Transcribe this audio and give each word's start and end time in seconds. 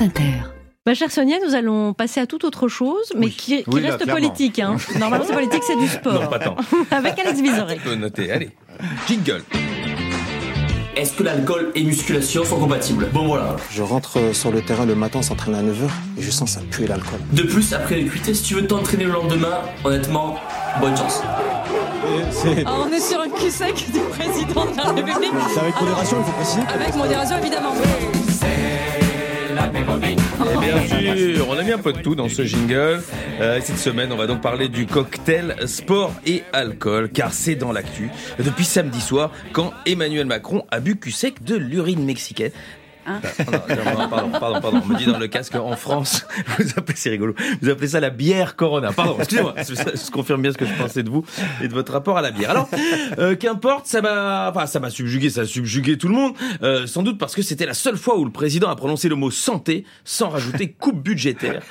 France 0.00 0.08
Inter. 0.08 0.32
Ma 0.86 0.94
chère 0.94 1.10
Sonia, 1.10 1.36
nous 1.46 1.54
allons 1.54 1.92
passer 1.92 2.20
à 2.20 2.26
toute 2.26 2.44
autre 2.44 2.68
chose, 2.68 3.12
mais 3.18 3.28
qui, 3.28 3.62
Oui, 3.66 3.82
reste 3.82 4.08
politique. 4.08 4.58
Hein. 4.58 4.76
Normalement, 4.98 5.26
c'est 5.28 5.34
politique, 5.34 5.62
c'est 5.66 5.76
du 5.76 5.86
sport. 5.86 6.22
Non, 6.22 6.26
pas 6.28 6.38
tant. 6.38 6.56
Avec 6.90 7.18
Alex 7.18 7.40
Vizorek. 7.40 7.80
On 7.84 7.88
peut 7.90 7.94
noter. 7.96 8.32
Allez, 8.32 8.50
jingle. 9.06 9.42
Est-ce 10.96 11.12
que 11.12 11.22
l'alcool 11.22 11.70
et 11.74 11.84
musculation 11.84 12.44
sont 12.44 12.58
compatibles? 12.58 13.08
Bon 13.12 13.26
voilà. 13.26 13.56
Je 13.70 13.82
rentre 13.82 14.18
euh, 14.18 14.32
sur 14.32 14.50
le 14.50 14.62
terrain 14.62 14.86
le 14.86 14.94
matin, 14.94 15.18
on 15.18 15.22
s'entraîne 15.22 15.54
à 15.54 15.62
9h 15.62 15.88
et 16.18 16.22
je 16.22 16.30
sens 16.30 16.52
ça 16.52 16.60
pue 16.70 16.86
l'alcool. 16.86 17.20
De 17.32 17.42
plus, 17.42 17.72
après 17.74 17.96
les 17.96 18.06
cuites, 18.06 18.34
si 18.34 18.42
tu 18.42 18.54
veux 18.54 18.66
t'entraîner 18.66 19.04
le 19.04 19.12
lendemain, 19.12 19.60
honnêtement, 19.84 20.36
bonne 20.80 20.96
chance. 20.96 21.22
C'est 22.30 22.64
Ah, 22.66 22.72
on 22.86 22.90
est 22.90 23.00
sur 23.00 23.20
un 23.20 23.28
cul 23.28 23.50
sec 23.50 23.74
du 23.92 24.00
président 24.00 24.64
de 24.64 24.76
la 24.76 24.92
République. 24.92 25.32
avec 25.60 25.80
modération, 25.80 26.16
il 26.20 26.24
faut 26.24 26.32
préciser. 26.32 26.62
Avec 26.74 26.96
modération, 26.96 27.36
évidemment. 27.38 27.74
Et 29.98 30.56
bien 30.98 31.16
sûr, 31.16 31.48
on 31.48 31.58
a 31.58 31.62
mis 31.62 31.72
un 31.72 31.78
peu 31.78 31.92
de 31.92 32.00
tout 32.00 32.14
dans 32.14 32.28
ce 32.28 32.44
jingle. 32.44 33.02
Euh, 33.40 33.58
et 33.58 33.60
cette 33.60 33.78
semaine, 33.78 34.12
on 34.12 34.16
va 34.16 34.26
donc 34.26 34.40
parler 34.40 34.68
du 34.68 34.86
cocktail 34.86 35.56
sport 35.66 36.12
et 36.26 36.42
alcool, 36.52 37.10
car 37.10 37.32
c'est 37.32 37.54
dans 37.54 37.72
l'actu 37.72 38.10
depuis 38.38 38.64
samedi 38.64 39.00
soir, 39.00 39.32
quand 39.52 39.72
Emmanuel 39.86 40.26
Macron 40.26 40.64
a 40.70 40.80
bu 40.80 40.96
cul 40.96 41.12
sec 41.12 41.42
de 41.42 41.56
l'urine 41.56 42.04
mexicaine. 42.04 42.52
Ah, 43.06 43.20
non, 43.38 43.98
non, 43.98 44.08
pardon, 44.08 44.30
pardon, 44.38 44.60
pardon. 44.60 44.82
On 44.84 44.88
me 44.88 44.96
dit 44.96 45.06
dans 45.06 45.18
le 45.18 45.28
casque 45.28 45.54
en 45.54 45.76
France, 45.76 46.26
vous 46.58 46.64
appelez, 46.76 46.96
c'est 46.96 47.10
rigolo, 47.10 47.34
vous 47.60 47.68
appelez 47.68 47.88
ça 47.88 48.00
la 48.00 48.10
bière 48.10 48.56
Corona. 48.56 48.92
Pardon, 48.92 49.16
excusez-moi, 49.18 49.54
ça 49.62 49.74
confirme 50.12 50.42
bien 50.42 50.52
ce 50.52 50.58
que 50.58 50.66
je 50.66 50.74
pensais 50.74 51.02
de 51.02 51.10
vous 51.10 51.24
et 51.62 51.68
de 51.68 51.72
votre 51.72 51.92
rapport 51.92 52.18
à 52.18 52.22
la 52.22 52.30
bière. 52.30 52.50
Alors, 52.50 52.68
euh, 53.18 53.34
qu'importe, 53.36 53.86
ça 53.86 54.02
m'a, 54.02 54.50
enfin, 54.50 54.66
ça 54.66 54.80
m'a 54.80 54.90
subjugué, 54.90 55.30
ça 55.30 55.42
a 55.42 55.44
subjugué 55.46 55.98
tout 55.98 56.08
le 56.08 56.14
monde, 56.14 56.34
euh, 56.62 56.86
sans 56.86 57.02
doute 57.02 57.18
parce 57.18 57.34
que 57.34 57.42
c'était 57.42 57.66
la 57.66 57.74
seule 57.74 57.96
fois 57.96 58.18
où 58.18 58.24
le 58.24 58.32
président 58.32 58.68
a 58.68 58.76
prononcé 58.76 59.08
le 59.08 59.16
mot 59.16 59.30
santé 59.30 59.84
sans 60.04 60.28
rajouter 60.28 60.70
coupe 60.78 61.02
budgétaire 61.02 61.62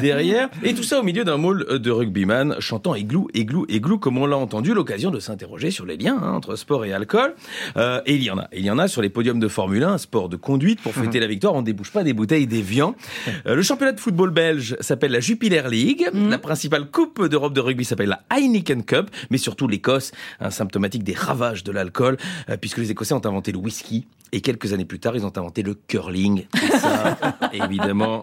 derrière, 0.00 0.48
et 0.62 0.74
tout 0.74 0.82
ça 0.82 1.00
au 1.00 1.02
milieu 1.02 1.24
d'un 1.24 1.36
môle 1.36 1.78
de 1.78 1.90
rugbyman 1.90 2.56
chantant 2.60 2.94
églou, 2.94 3.28
églou, 3.34 3.66
églou, 3.68 3.98
comme 3.98 4.18
on 4.18 4.26
l'a 4.26 4.36
entendu, 4.36 4.74
l'occasion 4.74 5.10
de 5.10 5.20
s'interroger 5.20 5.70
sur 5.70 5.84
les 5.84 5.96
liens 5.96 6.18
hein, 6.22 6.32
entre 6.32 6.56
sport 6.56 6.84
et 6.84 6.92
alcool. 6.92 7.34
Euh, 7.76 8.00
et 8.06 8.14
il 8.14 8.22
y 8.22 8.30
en 8.30 8.38
a, 8.38 8.48
il 8.52 8.64
y 8.64 8.70
en 8.70 8.78
a 8.78 8.88
sur 8.88 9.02
les 9.02 9.08
podiums 9.08 9.40
de 9.40 9.48
Formule 9.48 9.84
1, 9.84 9.92
un 9.92 9.98
sport 9.98 10.28
de 10.28 10.36
conduite. 10.36 10.71
Pour 10.76 10.94
fêter 10.94 11.20
la 11.20 11.26
victoire, 11.26 11.54
on 11.54 11.62
débouche 11.62 11.90
pas 11.90 12.04
des 12.04 12.12
bouteilles 12.12 12.46
d'évian. 12.46 12.94
Euh, 13.46 13.54
le 13.54 13.62
championnat 13.62 13.92
de 13.92 14.00
football 14.00 14.30
belge 14.30 14.76
s'appelle 14.80 15.10
la 15.10 15.20
Jupiler 15.20 15.62
League. 15.70 16.08
La 16.12 16.38
principale 16.38 16.90
coupe 16.90 17.26
d'Europe 17.26 17.52
de 17.52 17.60
rugby 17.60 17.84
s'appelle 17.84 18.10
la 18.10 18.22
Heineken 18.30 18.84
Cup. 18.84 19.10
Mais 19.30 19.38
surtout 19.38 19.66
l'Écosse, 19.66 20.12
un 20.38 20.50
symptomatique 20.50 21.02
des 21.02 21.14
ravages 21.14 21.64
de 21.64 21.72
l'alcool, 21.72 22.18
euh, 22.50 22.56
puisque 22.56 22.78
les 22.78 22.90
Écossais 22.90 23.14
ont 23.14 23.24
inventé 23.24 23.52
le 23.52 23.58
whisky. 23.58 24.06
Et 24.32 24.40
quelques 24.40 24.72
années 24.72 24.84
plus 24.84 24.98
tard, 24.98 25.14
ils 25.14 25.26
ont 25.26 25.36
inventé 25.36 25.62
le 25.62 25.74
curling. 25.74 26.46
Et 26.54 26.78
ça, 26.78 27.18
évidemment, 27.52 28.22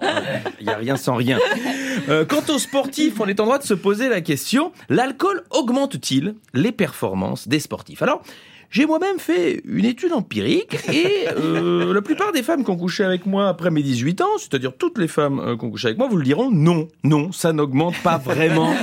il 0.59 0.65
n'y 0.65 0.71
a 0.71 0.77
rien 0.77 0.95
sans 0.95 1.15
rien. 1.15 1.37
Euh, 2.09 2.25
quant 2.25 2.43
aux 2.49 2.57
sportifs, 2.57 3.19
on 3.19 3.27
est 3.27 3.39
en 3.39 3.45
droit 3.45 3.59
de 3.59 3.63
se 3.63 3.75
poser 3.75 4.09
la 4.09 4.21
question, 4.21 4.71
l'alcool 4.89 5.43
augmente-t-il 5.51 6.35
les 6.53 6.71
performances 6.71 7.47
des 7.47 7.59
sportifs? 7.59 8.01
Alors, 8.01 8.23
j'ai 8.71 8.85
moi-même 8.85 9.19
fait 9.19 9.61
une 9.65 9.85
étude 9.85 10.13
empirique 10.13 10.77
et 10.91 11.27
euh, 11.35 11.93
la 11.93 12.01
plupart 12.01 12.31
des 12.31 12.43
femmes 12.43 12.63
qui 12.63 12.71
ont 12.71 12.77
couché 12.77 13.03
avec 13.03 13.25
moi 13.25 13.47
après 13.47 13.71
mes 13.71 13.83
18 13.83 14.21
ans, 14.21 14.37
c'est-à-dire 14.37 14.73
toutes 14.77 14.97
les 14.97 15.07
femmes 15.07 15.39
euh, 15.39 15.57
qui 15.57 15.65
ont 15.65 15.71
couché 15.71 15.87
avec 15.87 15.97
moi, 15.97 16.07
vous 16.07 16.17
le 16.17 16.23
diront, 16.23 16.51
non, 16.51 16.87
non, 17.03 17.31
ça 17.31 17.53
n'augmente 17.53 17.95
pas 18.03 18.17
vraiment 18.23 18.73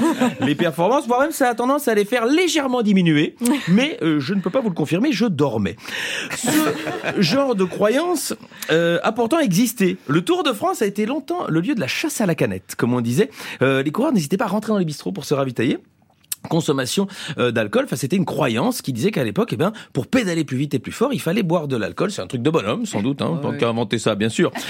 les 0.41 0.55
performances, 0.55 1.07
voire 1.07 1.21
même 1.21 1.33
ça 1.33 1.49
a 1.49 1.55
tendance 1.55 1.89
à 1.89 1.95
les 1.95 2.05
faire 2.05 2.27
légèrement 2.27 2.83
diminuer, 2.83 3.37
mais 3.69 3.99
euh, 4.03 4.21
je 4.21 4.35
ne 4.35 4.41
peux 4.41 4.51
pas 4.51 4.61
vous 4.61 4.69
le 4.69 4.75
confirmer, 4.75 5.13
je 5.13 5.27
dormais. 5.27 5.77
Ce 6.37 6.51
genre 7.21 7.55
de 7.55 7.65
croyance 7.65 8.35
euh, 8.71 8.99
a 9.03 9.13
pourtant 9.13 9.39
existé. 9.39 9.97
Le 10.09 10.23
Tour 10.23 10.43
de 10.43 10.53
France 10.53 10.83
a 10.83 10.87
été 10.87 11.07
longtemps 11.07 11.47
le 11.49 11.61
lieu 11.61 11.75
de 11.75 11.81
la 11.81 11.87
chasse 11.87 12.21
à 12.21 12.27
la 12.27 12.35
canette, 12.35 12.75
comme 12.77 12.95
on 12.95 13.01
disait. 13.01 13.31
Euh, 13.63 13.83
les 13.83 13.91
coureurs 13.91 14.13
n'hésitaient 14.13 14.37
pas 14.37 14.47
à 14.47 14.49
rentrer 14.49 14.73
dans 14.73 14.79
les 14.79 14.85
bistrots 14.85 15.13
pour 15.13 15.25
se 15.25 15.35
ravitailler 15.35 15.79
consommation 16.47 17.07
euh, 17.39 17.51
d'alcool. 17.51 17.85
Enfin, 17.85 17.97
c'était 17.97 18.17
une 18.17 18.25
croyance 18.25 18.83
qui 18.83 18.93
disait 18.93 19.11
qu'à 19.11 19.25
l'époque, 19.25 19.51
eh 19.53 19.57
bien, 19.57 19.73
pour 19.93 20.07
pédaler 20.07 20.45
plus 20.45 20.57
vite 20.57 20.75
et 20.75 20.79
plus 20.79 20.93
fort, 20.93 21.13
il 21.13 21.21
fallait 21.21 21.43
boire 21.43 21.69
de 21.69 21.77
l'alcool. 21.77 22.11
C'est 22.11 22.23
un 22.23 22.27
truc 22.27 22.43
de 22.43 22.51
bonhomme, 22.51 22.87
sans 22.87 23.03
doute, 23.03 23.23
hein, 23.23 23.41
qui 23.59 23.65
a 23.65 23.69
inventé 23.69 23.99
ça, 23.99 24.15
bien 24.15 24.29
sûr. 24.29 24.53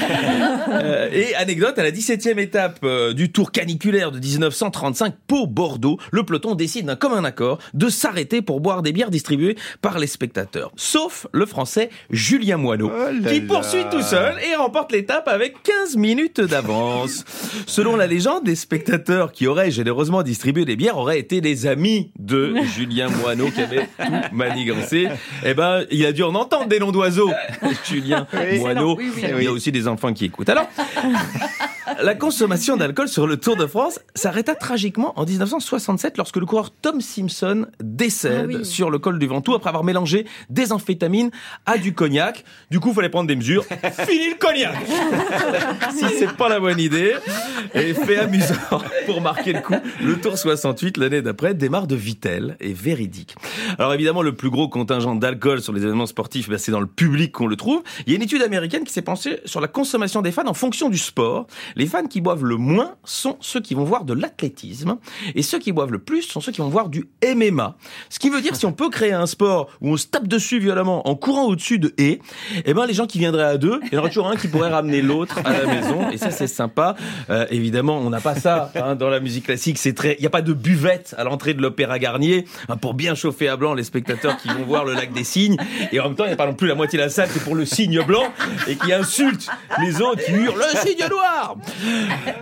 Euh, 0.68 1.08
et 1.12 1.34
anecdote, 1.36 1.78
à 1.78 1.82
la 1.84 1.90
17e 1.90 2.38
étape 2.38 2.80
euh, 2.82 3.12
du 3.12 3.30
Tour 3.30 3.52
caniculaire 3.52 4.10
de 4.10 4.18
1935, 4.18 5.14
Pau-Bordeaux, 5.26 5.98
le 6.10 6.24
peloton 6.24 6.54
décide 6.54 6.86
d'un 6.86 6.96
commun 6.96 7.24
accord 7.24 7.58
de 7.72 7.88
s'arrêter 7.88 8.42
pour 8.42 8.60
boire 8.60 8.82
des 8.82 8.92
bières 8.92 9.10
distribuées 9.10 9.56
par 9.80 9.98
les 9.98 10.06
spectateurs. 10.06 10.72
Sauf 10.76 11.28
le 11.32 11.46
Français 11.46 11.88
Julien 12.10 12.56
Moineau, 12.56 12.90
qui 13.28 13.40
poursuit 13.40 13.84
tout 13.90 14.02
seul 14.02 14.36
et 14.40 14.56
remporte 14.56 14.92
l'étape 14.92 15.28
avec 15.28 15.62
15 15.62 15.96
minutes 15.96 16.40
d'avance. 16.40 17.24
Selon 17.66 17.96
la 17.96 18.06
légende, 18.06 18.46
les 18.46 18.56
spectateurs 18.56 19.32
qui 19.32 19.46
auraient 19.46 19.70
généreusement 19.70 20.22
distribué 20.22 20.64
des 20.64 20.76
bières 20.76 20.98
auraient 20.98 21.18
été 21.18 21.40
les 21.40 21.65
amis 21.66 22.10
de 22.18 22.54
Julien 22.76 23.08
Moineau 23.08 23.50
qui 23.50 23.60
avait 23.60 23.88
tout 23.98 24.12
manigancé. 24.34 25.08
Eh 25.44 25.54
ben, 25.54 25.84
il 25.90 26.04
a 26.06 26.12
dû 26.12 26.22
en 26.22 26.34
entendre 26.34 26.66
des 26.66 26.78
noms 26.78 26.92
d'oiseaux, 26.92 27.30
Julien 27.88 28.26
Moineau. 28.58 28.98
Il 29.00 29.42
y 29.42 29.46
a 29.46 29.52
aussi 29.52 29.72
des 29.72 29.88
enfants 29.88 30.12
qui 30.12 30.24
écoutent. 30.26 30.48
Alors, 30.48 30.68
la 32.02 32.14
consommation 32.14 32.76
d'alcool 32.76 33.08
sur 33.08 33.26
le 33.26 33.36
Tour 33.36 33.56
de 33.56 33.66
France 33.66 34.00
s'arrêta 34.14 34.54
tragiquement 34.54 35.18
en 35.18 35.24
1967 35.24 36.16
lorsque 36.16 36.36
le 36.36 36.46
coureur 36.46 36.70
Tom 36.70 37.00
Simpson 37.00 37.66
décède 37.80 38.50
Ah 38.52 38.58
oui. 38.58 38.64
sur 38.64 38.90
le 38.90 38.98
col 38.98 39.18
du 39.18 39.26
Ventoux 39.26 39.54
après 39.54 39.68
avoir 39.68 39.84
mélangé 39.84 40.26
des 40.50 40.72
amphétamines 40.72 41.30
à 41.64 41.78
du 41.78 41.94
cognac. 41.94 42.44
Du 42.70 42.80
coup, 42.80 42.90
il 42.90 42.94
fallait 42.94 43.08
prendre 43.08 43.28
des 43.28 43.36
mesures. 43.36 43.64
Fini 44.08 44.30
le 44.30 44.38
cognac 44.38 44.76
Si 45.96 46.04
c'est 46.18 46.32
pas 46.36 46.48
la 46.48 46.60
bonne 46.60 46.80
idée. 46.80 47.14
Et 47.74 47.94
fait 47.94 48.18
amusant 48.18 48.54
pour 49.06 49.20
marquer 49.20 49.52
le 49.52 49.60
coup, 49.60 49.74
le 50.02 50.18
Tour 50.20 50.38
68 50.38 50.96
l'année 50.96 51.22
d'après 51.22 51.54
démarre 51.54 51.86
de 51.86 51.94
Vitel 51.96 52.56
et 52.60 52.72
véridique. 52.72 53.34
Alors 53.78 53.94
évidemment, 53.94 54.22
le 54.22 54.34
plus 54.34 54.50
gros 54.50 54.68
contingent 54.68 55.14
d'alcool 55.14 55.60
sur 55.60 55.72
les 55.72 55.82
événements 55.82 56.06
sportifs, 56.06 56.48
ben, 56.48 56.58
c'est 56.58 56.72
dans 56.72 56.80
le 56.80 56.86
public 56.86 57.32
qu'on 57.32 57.46
le 57.46 57.56
trouve. 57.56 57.82
Il 58.06 58.10
y 58.12 58.14
a 58.14 58.16
une 58.16 58.22
étude 58.22 58.42
américaine 58.42 58.84
qui 58.84 58.92
s'est 58.92 59.02
penchée 59.02 59.40
sur 59.44 59.60
la 59.60 59.68
consommation 59.68 60.22
des 60.22 60.32
fans 60.32 60.46
en 60.46 60.54
fonction 60.54 60.88
du 60.88 60.98
sport. 60.98 61.46
Les 61.76 61.86
fans 61.86 62.06
qui 62.06 62.20
boivent 62.20 62.44
le 62.44 62.56
moins 62.56 62.94
sont 63.04 63.36
ceux 63.40 63.60
qui 63.60 63.74
vont 63.74 63.84
voir 63.84 64.04
de 64.04 64.14
l'athlétisme 64.14 64.96
et 65.34 65.42
ceux 65.42 65.58
qui 65.58 65.72
boivent 65.72 65.92
le 65.92 65.98
plus 65.98 66.22
sont 66.22 66.40
ceux 66.40 66.52
qui 66.52 66.60
vont 66.60 66.68
voir 66.68 66.88
du 66.88 67.08
MMA. 67.22 67.76
Ce 68.08 68.18
qui 68.18 68.30
veut 68.30 68.40
dire 68.40 68.56
si 68.56 68.66
on 68.66 68.72
peut 68.72 68.88
créer 68.88 69.12
un 69.12 69.26
sport 69.26 69.68
où 69.80 69.90
on 69.90 69.96
se 69.96 70.06
tape 70.06 70.26
dessus 70.26 70.58
violemment 70.58 71.06
en 71.08 71.14
courant 71.14 71.44
au-dessus 71.44 71.78
de 71.78 71.94
haies, 71.98 72.20
eh 72.64 72.74
ben 72.74 72.86
les 72.86 72.94
gens 72.94 73.06
qui 73.06 73.18
viendraient 73.18 73.44
à 73.44 73.58
deux, 73.58 73.80
il 73.84 73.94
y 73.94 73.96
en 73.96 74.00
aura 74.00 74.08
toujours 74.08 74.28
un 74.28 74.36
qui 74.36 74.48
pourrait 74.48 74.70
ramener 74.70 75.02
l'autre 75.02 75.38
à 75.44 75.52
la 75.52 75.66
maison 75.66 76.10
et 76.10 76.16
ça 76.16 76.30
c'est 76.30 76.46
sympa. 76.46 76.96
Euh, 77.30 77.46
évidemment, 77.50 77.98
on 77.98 78.10
n'a 78.10 78.20
pas 78.20 78.34
ça 78.34 78.72
hein, 78.74 78.94
dans 78.94 79.10
la 79.10 79.20
musique 79.20 79.44
classique, 79.44 79.78
c'est 79.78 79.92
très 79.92 80.16
il 80.18 80.22
y 80.22 80.26
a 80.26 80.30
pas 80.30 80.42
de 80.42 80.54
buvette 80.54 81.14
à 81.18 81.24
l'entrée 81.24 81.54
de 81.54 81.60
l'opéra 81.60 81.98
Garnier 81.98 82.46
hein, 82.68 82.76
pour 82.76 82.94
bien 82.94 83.14
chauffer 83.14 83.48
à 83.48 83.56
blanc 83.56 83.74
les 83.74 83.84
spectateurs 83.84 84.38
qui 84.38 84.48
vont 84.48 84.64
voir 84.64 84.84
le 84.84 84.94
lac 84.94 85.12
des 85.12 85.24
cygnes 85.24 85.56
et 85.92 86.00
en 86.00 86.04
même 86.04 86.14
temps, 86.14 86.24
il 86.24 86.28
n'y 86.28 86.34
a 86.34 86.36
pas 86.36 86.46
non 86.46 86.54
plus 86.54 86.68
la 86.68 86.74
moitié 86.74 86.98
de 86.98 87.04
la 87.04 87.10
salle 87.10 87.28
qui 87.30 87.38
est 87.38 87.44
pour 87.44 87.54
le 87.54 87.66
cygne 87.66 88.02
blanc 88.02 88.24
et 88.66 88.76
qui 88.76 88.92
insulte 88.92 89.48
les 89.80 90.00
autres 90.00 90.24
qui 90.24 90.32
hurlent 90.32 90.58
le 90.58 90.78
cygne 90.80 91.06
noir. 91.10 91.56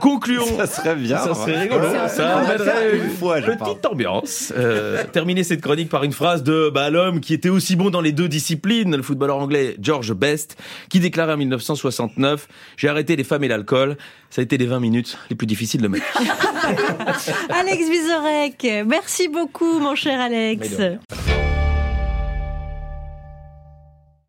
Concluons. 0.01 0.57
Ça 0.57 0.67
serait 0.67 0.95
bien. 0.95 1.19
Ça 1.19 1.35
serait 1.35 1.61
rigolo. 1.61 1.89
Ça 2.09 2.39
amènerait 2.39 2.97
une 2.97 3.11
fois, 3.11 3.41
je 3.41 3.51
petite 3.51 3.87
ambiance. 3.87 4.53
Euh, 4.57 5.05
terminer 5.13 5.45
cette 5.45 5.61
chronique 5.61 5.89
par 5.89 6.05
une 6.05 6.13
phrase 6.13 6.43
de 6.43 6.71
bah, 6.73 6.91
l'homme 6.91 7.21
qui 7.21 7.35
était 7.35 7.49
aussi 7.49 7.77
bon 7.77 7.91
dans 7.91 8.01
les 8.01 8.13
deux 8.13 8.29
disciplines, 8.29 8.97
le 8.97 9.03
footballeur 9.03 9.39
anglais 9.39 9.77
George 9.81 10.13
Best, 10.15 10.57
qui 10.89 11.01
déclarait 11.01 11.35
en 11.35 11.39
1969 11.39 12.49
J'ai 12.77 12.89
arrêté 12.89 13.17
les 13.17 13.25
femmes 13.25 13.45
et 13.45 13.49
l'alcool. 13.49 13.97
Ça 14.31 14.41
a 14.41 14.45
été 14.45 14.59
les 14.59 14.67
20 14.67 14.81
minutes 14.81 15.19
les 15.31 15.37
plus 15.37 15.47
difficiles 15.47 15.81
de 15.81 15.89
ma 15.89 15.99
vie. 15.99 16.03
Alex 17.51 17.89
Vizorek, 17.89 18.85
merci 18.87 19.29
beaucoup, 19.29 19.79
mon 19.79 19.95
cher 19.95 20.21
Alex. 20.21 20.77